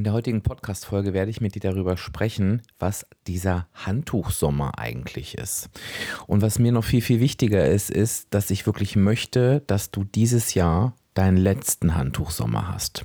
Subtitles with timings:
[0.00, 5.68] In der heutigen Podcast-Folge werde ich mit dir darüber sprechen, was dieser Handtuchsommer eigentlich ist.
[6.26, 10.04] Und was mir noch viel, viel wichtiger ist, ist, dass ich wirklich möchte, dass du
[10.04, 13.04] dieses Jahr deinen letzten Handtuchsommer hast.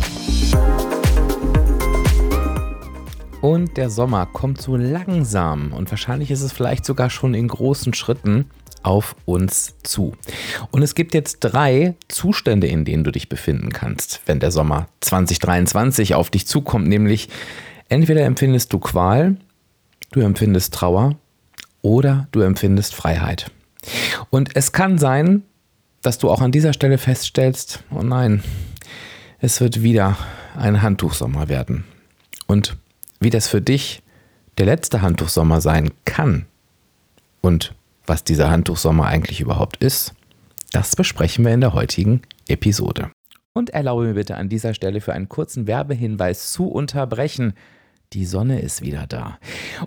[3.41, 7.95] Und der Sommer kommt so langsam und wahrscheinlich ist es vielleicht sogar schon in großen
[7.95, 8.45] Schritten
[8.83, 10.13] auf uns zu.
[10.69, 14.87] Und es gibt jetzt drei Zustände, in denen du dich befinden kannst, wenn der Sommer
[15.01, 17.29] 2023 auf dich zukommt, nämlich
[17.89, 19.37] entweder empfindest du Qual,
[20.11, 21.15] du empfindest Trauer
[21.81, 23.51] oder du empfindest Freiheit.
[24.29, 25.41] Und es kann sein,
[26.03, 28.43] dass du auch an dieser Stelle feststellst, oh nein,
[29.39, 30.17] es wird wieder
[30.55, 31.85] ein Handtuchsommer werden.
[32.45, 32.77] Und
[33.21, 34.03] wie das für dich
[34.57, 36.45] der letzte Handtuchsommer sein kann
[37.39, 37.73] und
[38.05, 40.13] was dieser Handtuchsommer eigentlich überhaupt ist,
[40.71, 43.11] das besprechen wir in der heutigen Episode.
[43.53, 47.53] Und erlaube mir bitte an dieser Stelle für einen kurzen Werbehinweis zu unterbrechen.
[48.13, 49.37] Die Sonne ist wieder da.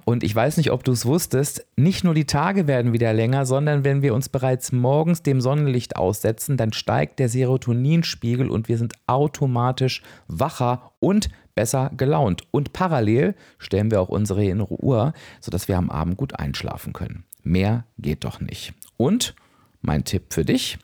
[0.05, 3.47] Und ich weiß nicht, ob du es wusstest, nicht nur die Tage werden wieder länger,
[3.47, 8.79] sondern wenn wir uns bereits morgens dem Sonnenlicht aussetzen, dann steigt der Serotoninspiegel und wir
[8.79, 12.43] sind automatisch wacher und besser gelaunt.
[12.51, 17.25] Und parallel stellen wir auch unsere innere Uhr, sodass wir am Abend gut einschlafen können.
[17.43, 18.75] Mehr geht doch nicht.
[18.97, 19.35] Und
[19.81, 20.79] mein Tipp für dich,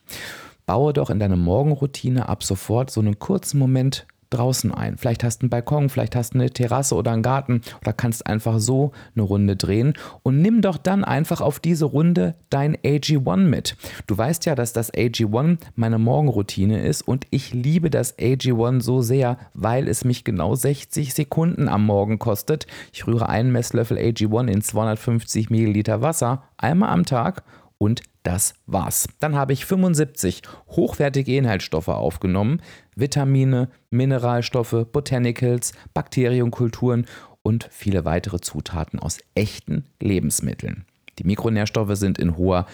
[0.65, 4.97] baue doch in deine Morgenroutine ab sofort so einen kurzen Moment draußen ein.
[4.97, 8.25] Vielleicht hast du einen Balkon, vielleicht hast du eine Terrasse oder einen Garten oder kannst
[8.25, 9.93] einfach so eine Runde drehen
[10.23, 13.75] und nimm doch dann einfach auf diese Runde dein AG1 mit.
[14.07, 19.01] Du weißt ja, dass das AG1 meine Morgenroutine ist und ich liebe das AG1 so
[19.01, 22.67] sehr, weil es mich genau 60 Sekunden am Morgen kostet.
[22.93, 27.43] Ich rühre einen Messlöffel AG1 in 250 Milliliter Wasser einmal am Tag
[27.77, 29.07] und das war's.
[29.19, 32.61] Dann habe ich 75 hochwertige Inhaltsstoffe aufgenommen,
[33.01, 37.05] Vitamine, Mineralstoffe, Botanicals, Bakterienkulturen
[37.43, 40.85] und viele weitere Zutaten aus echten Lebensmitteln.
[41.19, 42.65] Die Mikronährstoffe sind in hoher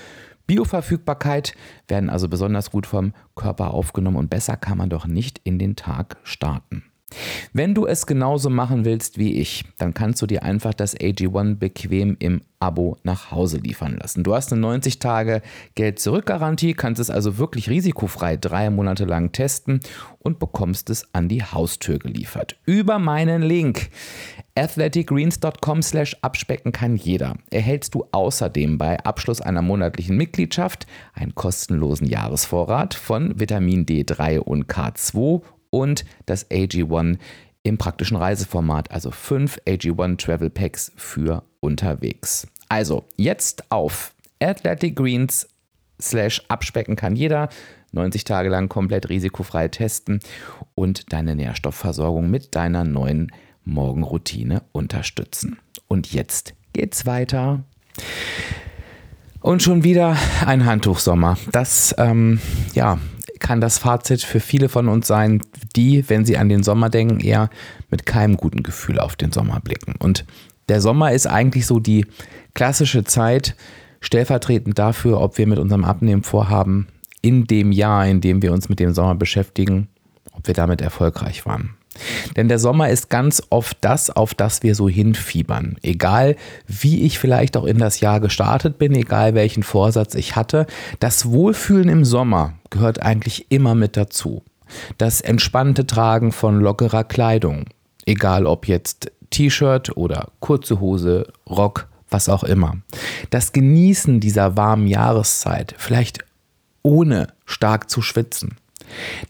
[0.45, 1.55] Bioverfügbarkeit,
[1.87, 5.75] werden also besonders gut vom Körper aufgenommen und besser kann man doch nicht in den
[5.75, 6.83] Tag starten.
[7.53, 11.55] Wenn du es genauso machen willst wie ich, dann kannst du dir einfach das AG1
[11.55, 14.23] bequem im Abo nach Hause liefern lassen.
[14.23, 15.41] Du hast eine 90 Tage
[15.75, 19.79] Geld-Zurück-Garantie, kannst es also wirklich risikofrei drei Monate lang testen
[20.19, 22.57] und bekommst es an die Haustür geliefert.
[22.65, 23.89] Über meinen Link
[24.55, 27.35] athleticgreens.com slash abspecken kann jeder.
[27.51, 34.65] Erhältst du außerdem bei Abschluss einer monatlichen Mitgliedschaft einen kostenlosen Jahresvorrat von Vitamin D3 und
[34.65, 35.43] K2
[35.77, 37.17] und das AG1
[37.63, 42.47] im praktischen Reiseformat, also fünf AG1 Travel Packs für unterwegs.
[42.69, 45.47] Also jetzt auf Athletic Greens
[46.01, 47.49] slash abspecken kann jeder.
[47.91, 50.19] 90 Tage lang komplett risikofrei testen
[50.75, 53.31] und deine Nährstoffversorgung mit deiner neuen
[53.63, 55.57] Morgenroutine unterstützen.
[55.87, 57.63] Und jetzt geht's weiter.
[59.41, 61.37] Und schon wieder ein Handtuchsommer.
[61.51, 62.41] Das, ähm,
[62.73, 62.99] ja,
[63.39, 65.41] kann das Fazit für viele von uns sein,
[65.75, 67.49] die, wenn sie an den Sommer denken, eher
[67.89, 69.95] mit keinem guten Gefühl auf den Sommer blicken.
[69.99, 70.25] Und
[70.69, 72.05] der Sommer ist eigentlich so die
[72.53, 73.55] klassische Zeit,
[74.01, 76.87] stellvertretend dafür, ob wir mit unserem Abnehmen vorhaben,
[77.21, 79.87] in dem Jahr, in dem wir uns mit dem Sommer beschäftigen,
[80.33, 81.76] ob wir damit erfolgreich waren.
[82.35, 85.77] Denn der Sommer ist ganz oft das, auf das wir so hinfiebern.
[85.81, 86.35] Egal,
[86.67, 90.67] wie ich vielleicht auch in das Jahr gestartet bin, egal welchen Vorsatz ich hatte,
[90.99, 94.43] das Wohlfühlen im Sommer gehört eigentlich immer mit dazu.
[94.97, 97.65] Das entspannte Tragen von lockerer Kleidung,
[98.05, 102.77] egal ob jetzt T-Shirt oder kurze Hose, Rock, was auch immer.
[103.29, 106.19] Das Genießen dieser warmen Jahreszeit, vielleicht
[106.83, 108.57] ohne stark zu schwitzen.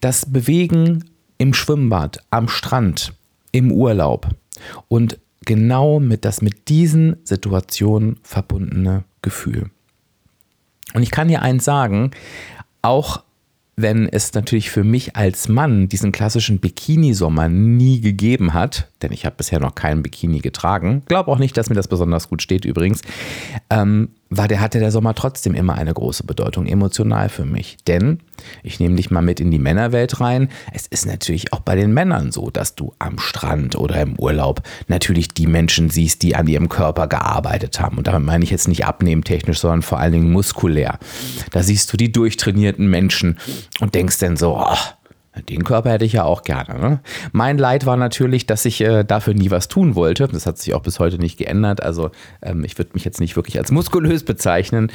[0.02, 1.06] Das Bewegen
[1.38, 3.14] im Schwimmbad, am Strand,
[3.52, 4.30] im Urlaub
[4.88, 9.70] und genau mit das mit diesen Situationen verbundene Gefühl.
[10.94, 12.12] Und ich kann dir eins sagen,
[12.82, 13.24] auch
[13.76, 19.26] wenn es natürlich für mich als Mann diesen klassischen Bikini-Sommer nie gegeben hat, denn ich
[19.26, 22.66] habe bisher noch keinen Bikini getragen, glaube auch nicht, dass mir das besonders gut steht
[22.66, 23.02] übrigens,
[23.70, 27.78] ähm, war der, hatte der Sommer trotzdem immer eine große Bedeutung, emotional für mich.
[27.88, 28.20] Denn,
[28.62, 31.94] ich nehme dich mal mit in die Männerwelt rein, es ist natürlich auch bei den
[31.94, 36.48] Männern so, dass du am Strand oder im Urlaub natürlich die Menschen siehst, die an
[36.48, 37.98] ihrem Körper gearbeitet haben.
[37.98, 41.00] Und damit meine ich jetzt nicht abnehmtechnisch, sondern vor allen Dingen muskulär.
[41.52, 43.38] Da siehst du die durchtrainierten Menschen
[43.80, 44.76] und denkst dann so, oh,
[45.50, 46.80] den Körper hätte ich ja auch gerne.
[46.80, 47.00] Ne?
[47.32, 50.28] Mein Leid war natürlich, dass ich äh, dafür nie was tun wollte.
[50.28, 51.82] Das hat sich auch bis heute nicht geändert.
[51.82, 52.12] Also
[52.42, 54.92] ähm, ich würde mich jetzt nicht wirklich als muskulös bezeichnen.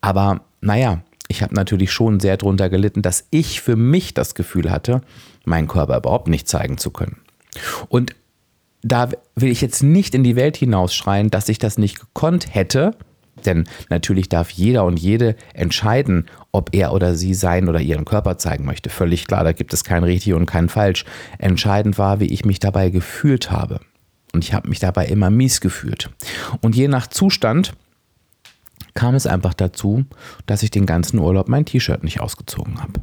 [0.00, 4.70] Aber naja, ich habe natürlich schon sehr darunter gelitten, dass ich für mich das Gefühl
[4.70, 5.00] hatte,
[5.44, 7.16] meinen Körper überhaupt nicht zeigen zu können.
[7.88, 8.14] Und
[8.82, 12.92] da will ich jetzt nicht in die Welt hinausschreien, dass ich das nicht gekonnt hätte,
[13.46, 18.38] denn natürlich darf jeder und jede entscheiden, ob er oder sie sein oder ihren Körper
[18.38, 18.88] zeigen möchte.
[18.88, 21.04] Völlig klar, da gibt es kein richtig und kein falsch.
[21.38, 23.80] Entscheidend war, wie ich mich dabei gefühlt habe.
[24.32, 26.10] Und ich habe mich dabei immer mies gefühlt.
[26.60, 27.74] Und je nach Zustand
[28.94, 30.04] kam es einfach dazu,
[30.46, 33.00] dass ich den ganzen Urlaub mein T-Shirt nicht ausgezogen habe.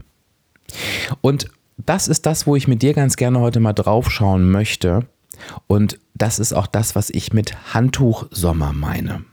[1.19, 5.07] Und das ist das, wo ich mit dir ganz gerne heute mal drauf schauen möchte.
[5.68, 9.25] Und das ist auch das, was ich mit Handtuchsommer meine.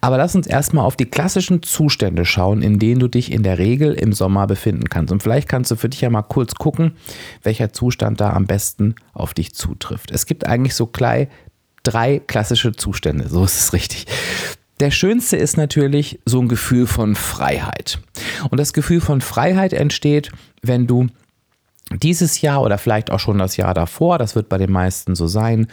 [0.00, 3.58] Aber lass uns erstmal auf die klassischen Zustände schauen, in denen du dich in der
[3.58, 5.12] Regel im Sommer befinden kannst.
[5.12, 6.92] Und vielleicht kannst du für dich ja mal kurz gucken,
[7.42, 10.10] welcher Zustand da am besten auf dich zutrifft.
[10.10, 11.28] Es gibt eigentlich so gleich
[11.82, 14.06] drei klassische Zustände, so ist es richtig.
[14.80, 17.98] Der schönste ist natürlich so ein Gefühl von Freiheit.
[18.50, 20.30] Und das Gefühl von Freiheit entsteht,
[20.62, 21.08] wenn du
[21.90, 25.26] dieses Jahr oder vielleicht auch schon das Jahr davor, das wird bei den meisten so
[25.26, 25.66] sein,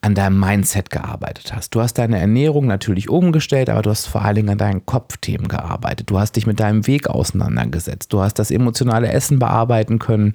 [0.00, 1.74] an deinem Mindset gearbeitet hast.
[1.74, 5.48] Du hast deine Ernährung natürlich umgestellt, aber du hast vor allen Dingen an deinen Kopfthemen
[5.48, 6.08] gearbeitet.
[6.08, 8.12] Du hast dich mit deinem Weg auseinandergesetzt.
[8.12, 10.34] Du hast das emotionale Essen bearbeiten können.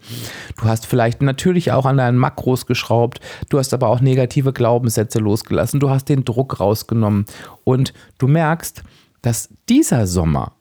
[0.57, 3.21] Du hast vielleicht natürlich auch an deinen Makros geschraubt.
[3.47, 5.79] Du hast aber auch negative Glaubenssätze losgelassen.
[5.79, 7.23] Du hast den Druck rausgenommen.
[7.63, 8.83] Und du merkst,
[9.21, 10.51] dass dieser Sommer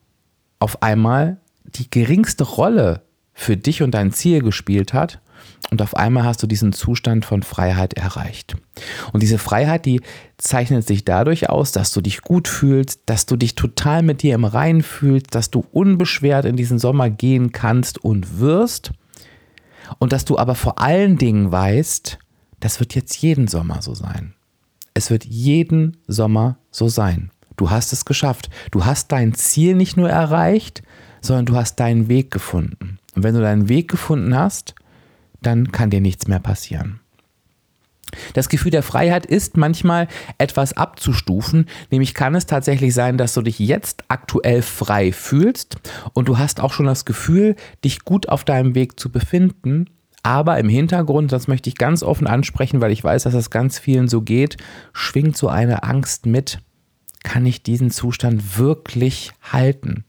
[0.61, 3.03] auf einmal die geringste Rolle
[3.35, 5.19] für dich und dein Ziel gespielt hat
[5.71, 8.57] und auf einmal hast du diesen Zustand von Freiheit erreicht.
[9.13, 10.01] Und diese Freiheit, die
[10.37, 14.35] zeichnet sich dadurch aus, dass du dich gut fühlst, dass du dich total mit dir
[14.35, 18.93] im Reinen fühlst, dass du unbeschwert in diesen Sommer gehen kannst und wirst.
[19.99, 22.19] Und dass du aber vor allen Dingen weißt,
[22.61, 24.35] das wird jetzt jeden Sommer so sein.
[24.95, 27.31] Es wird jeden Sommer so sein.
[27.57, 28.51] Du hast es geschafft.
[28.71, 30.83] Du hast dein Ziel nicht nur erreicht,
[31.23, 32.99] sondern du hast deinen Weg gefunden.
[33.15, 34.75] Und wenn du deinen Weg gefunden hast,
[35.43, 37.01] dann kann dir nichts mehr passieren.
[38.35, 40.09] Das Gefühl der Freiheit ist manchmal
[40.39, 45.77] etwas abzustufen, nämlich kann es tatsächlich sein, dass du dich jetzt aktuell frei fühlst
[46.13, 49.87] und du hast auch schon das Gefühl, dich gut auf deinem Weg zu befinden,
[50.23, 53.79] aber im Hintergrund, das möchte ich ganz offen ansprechen, weil ich weiß, dass es ganz
[53.79, 54.57] vielen so geht,
[54.93, 56.61] schwingt so eine Angst mit,
[57.25, 60.05] kann ich diesen Zustand wirklich halten?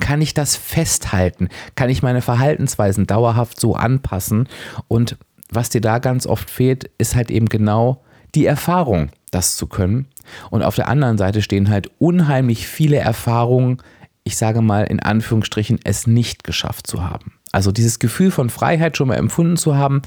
[0.00, 1.48] Kann ich das festhalten?
[1.74, 4.48] Kann ich meine Verhaltensweisen dauerhaft so anpassen?
[4.88, 5.16] Und
[5.50, 8.02] was dir da ganz oft fehlt, ist halt eben genau
[8.34, 10.06] die Erfahrung, das zu können.
[10.50, 13.78] Und auf der anderen Seite stehen halt unheimlich viele Erfahrungen,
[14.24, 17.34] ich sage mal in Anführungsstrichen, es nicht geschafft zu haben.
[17.50, 20.02] Also dieses Gefühl von Freiheit schon mal empfunden zu haben,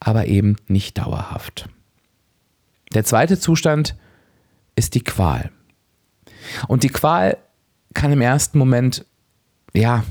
[0.00, 1.68] aber eben nicht dauerhaft.
[2.94, 3.96] Der zweite Zustand
[4.76, 5.50] ist die Qual.
[6.68, 7.36] Und die Qual
[7.96, 9.04] kann im ersten Moment,
[9.74, 10.04] ja,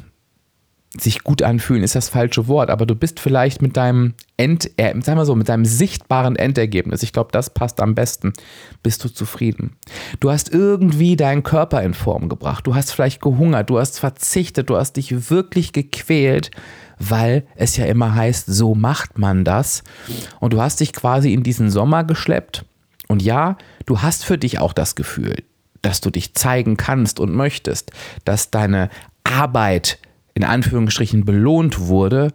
[0.97, 4.93] sich gut anfühlen, ist das falsche Wort, aber du bist vielleicht mit deinem End, äh,
[5.01, 8.33] sagen wir so, mit deinem sichtbaren Endergebnis, ich glaube, das passt am besten,
[8.81, 9.75] bist du zufrieden.
[10.19, 14.69] Du hast irgendwie deinen Körper in Form gebracht, du hast vielleicht gehungert, du hast verzichtet,
[14.69, 16.51] du hast dich wirklich gequält,
[16.97, 19.83] weil es ja immer heißt, so macht man das.
[20.39, 22.65] Und du hast dich quasi in diesen Sommer geschleppt.
[23.07, 25.43] Und ja, du hast für dich auch das Gefühl,
[25.85, 27.91] dass du dich zeigen kannst und möchtest,
[28.25, 28.89] dass deine
[29.23, 29.99] Arbeit
[30.33, 32.33] in Anführungsstrichen belohnt wurde,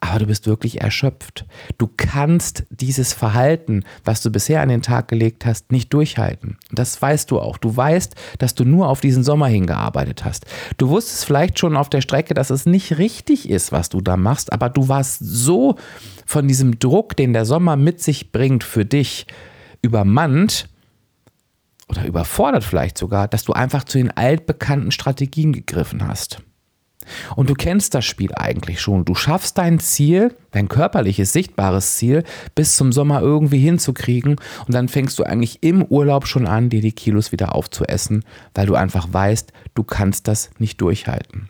[0.00, 1.46] aber du bist wirklich erschöpft.
[1.78, 6.58] Du kannst dieses Verhalten, was du bisher an den Tag gelegt hast, nicht durchhalten.
[6.70, 7.58] Das weißt du auch.
[7.58, 10.46] Du weißt, dass du nur auf diesen Sommer hingearbeitet hast.
[10.76, 14.16] Du wusstest vielleicht schon auf der Strecke, dass es nicht richtig ist, was du da
[14.16, 15.76] machst, aber du warst so
[16.24, 19.26] von diesem Druck, den der Sommer mit sich bringt, für dich
[19.82, 20.68] übermannt,
[21.88, 26.42] oder überfordert vielleicht sogar, dass du einfach zu den altbekannten Strategien gegriffen hast.
[27.36, 29.04] Und du kennst das Spiel eigentlich schon.
[29.04, 32.24] Du schaffst dein Ziel, dein körperliches, sichtbares Ziel,
[32.54, 34.36] bis zum Sommer irgendwie hinzukriegen.
[34.66, 38.24] Und dann fängst du eigentlich im Urlaub schon an, dir die Kilos wieder aufzuessen,
[38.54, 41.48] weil du einfach weißt, du kannst das nicht durchhalten.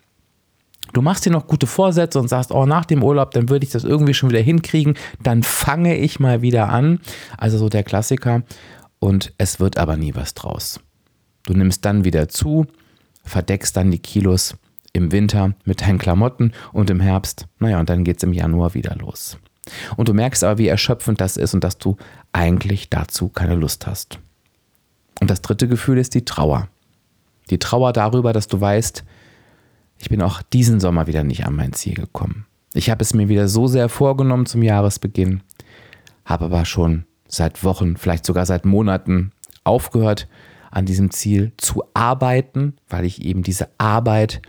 [0.93, 3.71] Du machst dir noch gute Vorsätze und sagst, oh, nach dem Urlaub, dann würde ich
[3.71, 4.95] das irgendwie schon wieder hinkriegen.
[5.21, 7.01] Dann fange ich mal wieder an.
[7.37, 8.43] Also so der Klassiker
[8.99, 10.79] und es wird aber nie was draus.
[11.45, 12.65] Du nimmst dann wieder zu,
[13.23, 14.55] verdeckst dann die Kilos
[14.93, 18.73] im Winter mit deinen Klamotten und im Herbst, naja, und dann geht es im Januar
[18.73, 19.37] wieder los.
[19.95, 21.97] Und du merkst aber, wie erschöpfend das ist und dass du
[22.31, 24.19] eigentlich dazu keine Lust hast.
[25.19, 26.69] Und das dritte Gefühl ist die Trauer.
[27.49, 29.03] Die Trauer darüber, dass du weißt,
[29.99, 32.45] ich bin auch diesen Sommer wieder nicht an mein Ziel gekommen.
[32.73, 35.41] Ich habe es mir wieder so sehr vorgenommen zum Jahresbeginn,
[36.25, 39.31] habe aber schon seit Wochen, vielleicht sogar seit Monaten
[39.63, 40.27] aufgehört,
[40.71, 44.41] an diesem Ziel zu arbeiten, weil ich eben diese Arbeit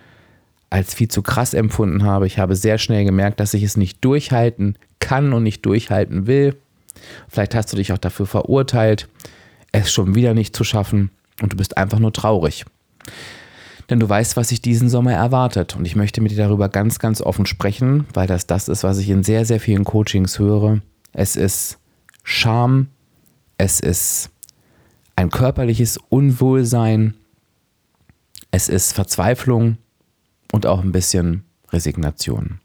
[0.71, 2.27] als viel zu krass empfunden habe.
[2.27, 6.57] Ich habe sehr schnell gemerkt, dass ich es nicht durchhalten kann und nicht durchhalten will.
[7.29, 9.09] Vielleicht hast du dich auch dafür verurteilt,
[9.73, 12.65] es schon wieder nicht zu schaffen und du bist einfach nur traurig.
[13.89, 16.99] Denn du weißt, was sich diesen Sommer erwartet und ich möchte mit dir darüber ganz,
[16.99, 20.81] ganz offen sprechen, weil das das ist, was ich in sehr, sehr vielen Coachings höre.
[21.13, 21.78] Es ist
[22.31, 22.89] Scham,
[23.57, 24.29] es ist
[25.17, 27.15] ein körperliches Unwohlsein,
[28.51, 29.79] es ist Verzweiflung
[30.53, 32.61] und auch ein bisschen Resignation.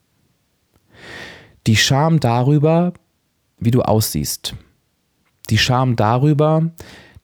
[1.65, 2.91] Die Scham darüber,
[3.57, 4.53] wie du aussiehst.
[5.49, 6.69] Die Scham darüber,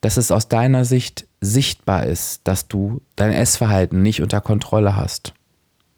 [0.00, 5.34] dass es aus deiner Sicht sichtbar ist, dass du dein Essverhalten nicht unter Kontrolle hast.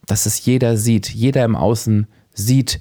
[0.06, 2.80] Dass es jeder sieht, jeder im Außen sieht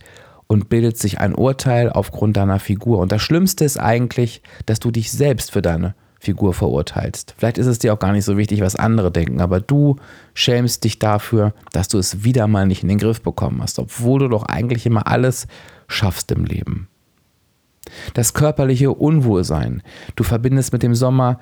[0.52, 3.00] und bildet sich ein Urteil aufgrund deiner Figur.
[3.00, 7.36] Und das Schlimmste ist eigentlich, dass du dich selbst für deine Figur verurteilst.
[7.38, 9.96] Vielleicht ist es dir auch gar nicht so wichtig, was andere denken, aber du
[10.34, 14.20] schämst dich dafür, dass du es wieder mal nicht in den Griff bekommen hast, obwohl
[14.20, 15.48] du doch eigentlich immer alles
[15.88, 16.90] schaffst im Leben.
[18.14, 19.82] Das körperliche Unwohlsein.
[20.18, 21.40] Du verbindest mit dem Sommer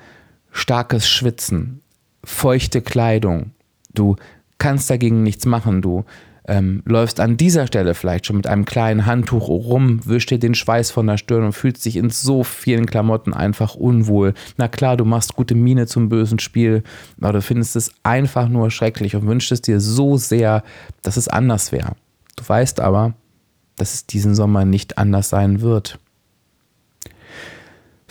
[0.52, 1.80] starkes Schwitzen,
[2.22, 3.50] feuchte Kleidung.
[3.92, 4.14] Du
[4.58, 5.82] kannst dagegen nichts machen.
[5.82, 6.04] Du
[6.50, 10.56] ähm, läufst an dieser Stelle vielleicht schon mit einem kleinen Handtuch rum, wischst dir den
[10.56, 14.34] Schweiß von der Stirn und fühlst dich in so vielen Klamotten einfach unwohl.
[14.56, 16.82] Na klar, du machst gute Miene zum bösen Spiel,
[17.20, 20.64] aber du findest es einfach nur schrecklich und wünschst es dir so sehr,
[21.02, 21.92] dass es anders wäre.
[22.34, 23.14] Du weißt aber,
[23.76, 26.00] dass es diesen Sommer nicht anders sein wird.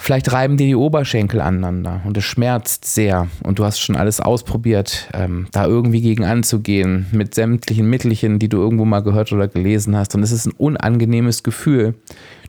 [0.10, 4.20] Vielleicht reiben dir die Oberschenkel aneinander und es schmerzt sehr und du hast schon alles
[4.20, 9.48] ausprobiert, ähm, da irgendwie gegen anzugehen mit sämtlichen Mittelchen, die du irgendwo mal gehört oder
[9.48, 11.94] gelesen hast und es ist ein unangenehmes Gefühl.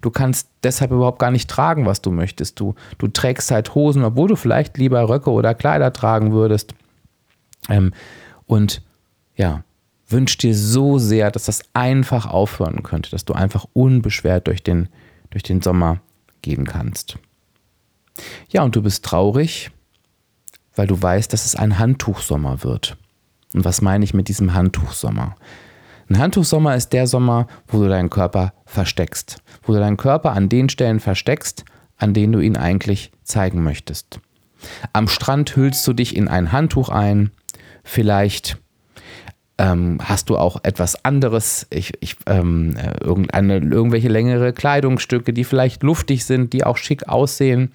[0.00, 2.58] Du kannst deshalb überhaupt gar nicht tragen, was du möchtest.
[2.58, 6.72] Du, du trägst halt Hosen, obwohl du vielleicht lieber Röcke oder Kleider tragen würdest.
[7.68, 7.92] Ähm,
[8.46, 8.80] und
[9.36, 9.64] ja,
[10.08, 14.88] wünsch dir so sehr, dass das einfach aufhören könnte, dass du einfach unbeschwert durch den,
[15.28, 16.00] durch den Sommer
[16.40, 17.18] gehen kannst.
[18.48, 19.70] Ja, und du bist traurig,
[20.74, 22.96] weil du weißt, dass es ein Handtuchsommer wird.
[23.54, 25.36] Und was meine ich mit diesem Handtuchsommer?
[26.08, 30.48] Ein Handtuchsommer ist der Sommer, wo du deinen Körper versteckst, wo du deinen Körper an
[30.48, 31.64] den Stellen versteckst,
[31.96, 34.20] an denen du ihn eigentlich zeigen möchtest.
[34.92, 37.30] Am Strand hüllst du dich in ein Handtuch ein,
[37.84, 38.58] vielleicht
[39.58, 45.82] ähm, hast du auch etwas anderes, ich, ich, ähm, irgendeine, irgendwelche längere Kleidungsstücke, die vielleicht
[45.82, 47.72] luftig sind, die auch schick aussehen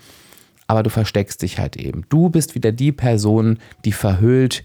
[0.68, 2.06] aber du versteckst dich halt eben.
[2.10, 4.64] Du bist wieder die Person, die verhüllt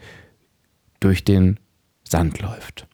[1.00, 1.59] durch den
[2.04, 2.87] Sand läuft.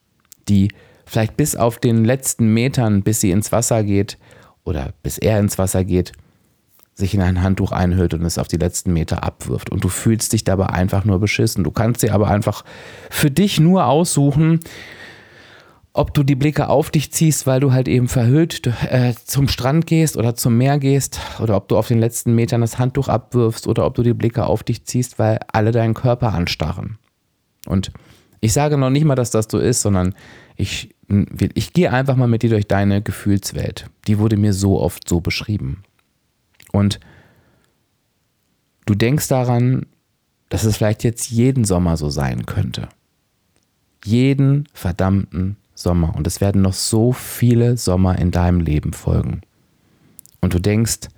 [0.49, 0.69] Die
[1.05, 4.17] vielleicht bis auf den letzten Metern, bis sie ins Wasser geht
[4.63, 6.11] oder bis er ins Wasser geht,
[6.93, 9.69] sich in ein Handtuch einhüllt und es auf die letzten Meter abwirft.
[9.69, 11.63] Und du fühlst dich dabei einfach nur beschissen.
[11.63, 12.65] Du kannst dir aber einfach
[13.09, 14.59] für dich nur aussuchen,
[15.97, 19.87] ob du die Blicke auf dich ziehst, weil du halt eben verhüllt äh, zum Strand
[19.87, 23.65] gehst oder zum Meer gehst oder ob du auf den letzten Metern das Handtuch abwirfst
[23.65, 26.99] oder ob du die Blicke auf dich ziehst, weil alle deinen Körper anstarren.
[27.65, 27.91] Und
[28.41, 30.13] ich sage noch nicht mal, dass das so ist, sondern
[30.55, 30.95] ich,
[31.55, 33.89] ich gehe einfach mal mit dir durch deine Gefühlswelt.
[34.05, 35.83] Die wurde mir so oft so beschrieben.
[36.71, 36.99] Und
[38.85, 39.87] du denkst daran,
[40.49, 42.87] dass es vielleicht jetzt jeden Sommer so sein könnte.
[44.05, 49.41] Jeden verdammten Sommer und es werden noch so viele Sommer in deinem Leben folgen.
[50.41, 51.09] Und du denkst,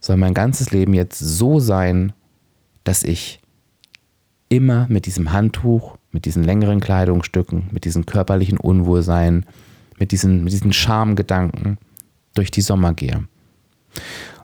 [0.00, 2.12] soll mein ganzes Leben jetzt so sein,
[2.84, 3.40] dass ich
[4.48, 9.46] immer mit diesem Handtuch, mit diesen längeren Kleidungsstücken, mit diesem körperlichen Unwohlsein,
[9.98, 11.78] mit diesen, mit diesen Schamgedanken
[12.34, 13.26] durch die Sommer gehe.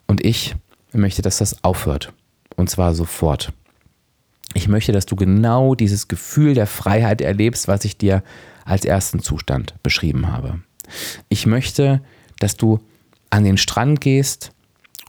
[0.06, 0.56] Und ich
[0.92, 2.12] möchte, dass das aufhört.
[2.56, 3.52] Und zwar sofort.
[4.54, 8.22] Ich möchte, dass du genau dieses Gefühl der Freiheit erlebst, was ich dir
[8.68, 10.60] als ersten Zustand beschrieben habe.
[11.28, 12.02] Ich möchte,
[12.38, 12.80] dass du
[13.30, 14.52] an den Strand gehst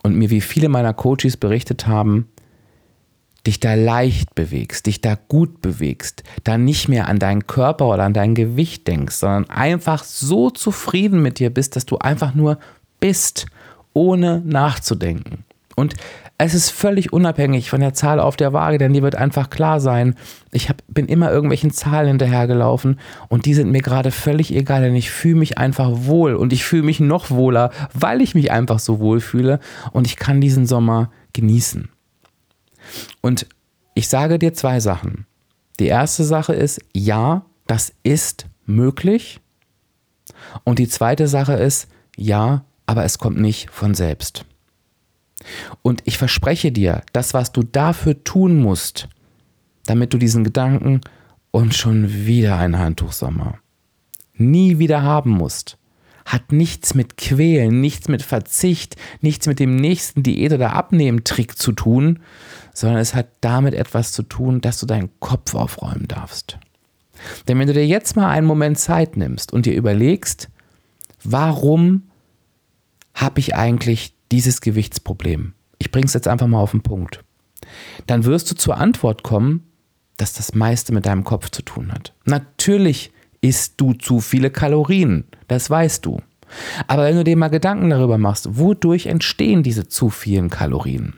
[0.04, 2.28] und mir, wie viele meiner Coaches berichtet haben,
[3.48, 8.04] dich da leicht bewegst, dich da gut bewegst, da nicht mehr an deinen Körper oder
[8.04, 12.60] an dein Gewicht denkst, sondern einfach so zufrieden mit dir bist, dass du einfach nur
[13.00, 13.46] bist,
[13.94, 15.46] ohne nachzudenken.
[15.76, 15.96] Und
[16.42, 19.82] es ist völlig unabhängig von der Zahl auf der Waage, denn die wird einfach klar
[19.82, 20.16] sein.
[20.52, 24.96] Ich hab, bin immer irgendwelchen Zahlen hinterhergelaufen und die sind mir gerade völlig egal, denn
[24.96, 28.80] ich fühle mich einfach wohl und ich fühle mich noch wohler, weil ich mich einfach
[28.80, 29.60] so wohl fühle
[29.92, 31.90] und ich kann diesen Sommer genießen.
[33.20, 33.46] Und
[33.94, 35.26] ich sage dir zwei Sachen.
[35.82, 39.42] Die erste Sache ist, ja, das ist möglich.
[40.64, 44.46] Und die zweite Sache ist, ja, aber es kommt nicht von selbst.
[45.82, 49.08] Und ich verspreche dir, das, was du dafür tun musst,
[49.86, 51.02] damit du diesen Gedanken
[51.52, 53.60] und schon wieder ein Handtuchsommer
[54.40, 55.78] nie wieder haben musst,
[56.26, 61.72] hat nichts mit Quälen, nichts mit Verzicht, nichts mit dem nächsten Diät- oder Abnehmtrick zu
[61.72, 62.20] tun,
[62.74, 66.60] sondern es hat damit etwas zu tun, dass du deinen Kopf aufräumen darfst.
[67.48, 70.50] Denn wenn du dir jetzt mal einen Moment Zeit nimmst und dir überlegst,
[71.24, 72.04] warum
[73.14, 75.54] habe ich eigentlich dieses Gewichtsproblem?
[75.78, 77.24] Ich bringe es jetzt einfach mal auf den Punkt.
[78.08, 79.66] Dann wirst du zur Antwort kommen,
[80.18, 82.14] dass das meiste mit deinem Kopf zu tun hat.
[82.26, 86.22] Natürlich isst du zu viele Kalorien, das weißt du.
[86.88, 91.14] Aber wenn du dir mal Gedanken darüber machst, wodurch entstehen diese zu vielen Kalorien,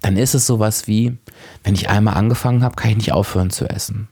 [0.00, 1.16] dann ist es sowas wie,
[1.62, 4.08] wenn ich einmal angefangen habe, kann ich nicht aufhören zu essen.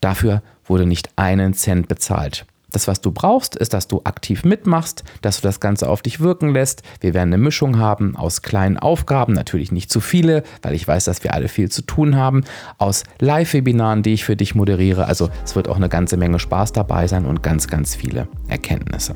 [0.01, 2.47] dafür wurde nicht einen Cent bezahlt.
[2.73, 6.21] Das, was du brauchst, ist, dass du aktiv mitmachst, dass du das Ganze auf dich
[6.21, 6.83] wirken lässt.
[7.01, 11.05] Wir werden eine Mischung haben aus kleinen Aufgaben, natürlich nicht zu viele, weil ich weiß,
[11.05, 12.45] dass wir alle viel zu tun haben,
[12.79, 15.07] aus Live-Webinaren, die ich für dich moderiere.
[15.07, 19.15] Also es wird auch eine ganze Menge Spaß dabei sein und ganz, ganz viele Erkenntnisse.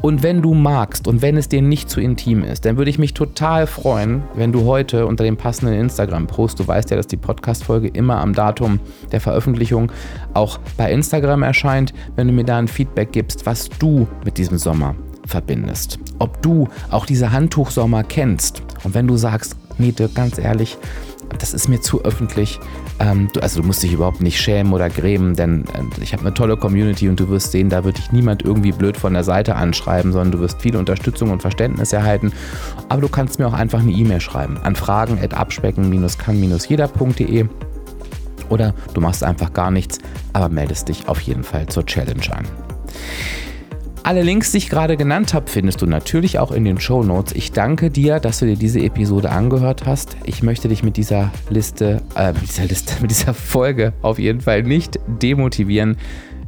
[0.02, 2.98] Und wenn du magst und wenn es dir nicht zu intim ist, dann würde ich
[2.98, 7.18] mich total freuen, wenn du heute unter dem passenden Instagram-Post, du weißt ja, dass die
[7.18, 8.80] Podcast-Folge immer am Datum
[9.12, 9.92] der Veröffentlichung
[10.34, 14.58] auch bei Instagram erscheint, wenn du mir da ein Feedback gibst, was du mit diesem
[14.58, 14.96] Sommer
[15.28, 16.00] verbindest.
[16.20, 18.62] Ob du auch diese Handtuchsommer kennst.
[18.86, 20.78] Und wenn du sagst, Miete, ganz ehrlich,
[21.40, 22.60] das ist mir zu öffentlich.
[23.00, 26.24] Ähm, du, also du musst dich überhaupt nicht schämen oder grämen, denn äh, ich habe
[26.24, 29.24] eine tolle Community und du wirst sehen, da wird dich niemand irgendwie blöd von der
[29.24, 32.32] Seite anschreiben, sondern du wirst viel Unterstützung und Verständnis erhalten.
[32.90, 37.46] Aber du kannst mir auch einfach eine E-Mail schreiben an fragen.abspecken-kann-jeder.de
[38.50, 39.98] oder du machst einfach gar nichts,
[40.34, 42.46] aber meldest dich auf jeden Fall zur Challenge an.
[44.06, 47.34] Alle Links, die ich gerade genannt habe, findest du natürlich auch in den Show Notes.
[47.34, 50.18] Ich danke dir, dass du dir diese Episode angehört hast.
[50.26, 54.42] Ich möchte dich mit dieser Liste, äh, mit dieser Liste, mit dieser Folge auf jeden
[54.42, 55.96] Fall nicht demotivieren.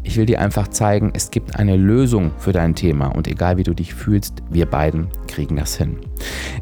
[0.05, 3.63] Ich will dir einfach zeigen, es gibt eine Lösung für dein Thema und egal wie
[3.63, 5.97] du dich fühlst, wir beiden kriegen das hin.